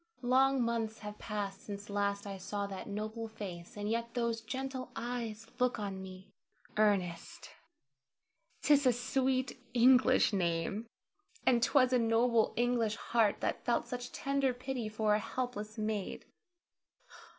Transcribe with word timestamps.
Long 0.23 0.63
months 0.63 0.97
have 1.01 1.19
passed 1.19 1.61
since 1.61 1.87
last 1.87 2.25
I 2.25 2.37
saw 2.39 2.65
that 2.65 2.87
noble 2.89 3.27
face, 3.27 3.77
and 3.77 3.87
yet 3.87 4.15
those 4.15 4.41
gentle 4.41 4.89
eyes 4.95 5.45
look 5.59 5.77
on 5.77 6.01
me! 6.01 6.31
Ernest! 6.75 7.51
'tis 8.63 8.87
a 8.87 8.93
sweet 8.93 9.59
English 9.75 10.33
name, 10.33 10.87
and 11.45 11.61
'twas 11.61 11.93
a 11.93 11.99
noble 11.99 12.51
English 12.55 12.95
heart 12.95 13.41
that 13.41 13.63
felt 13.63 13.85
such 13.87 14.11
tender 14.11 14.55
pity 14.55 14.89
for 14.89 15.13
a 15.13 15.19
helpless 15.19 15.77
maid. 15.77 16.25